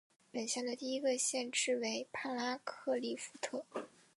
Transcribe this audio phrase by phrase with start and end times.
[0.33, 3.63] 本县的第一个县治为帕拉克利夫特。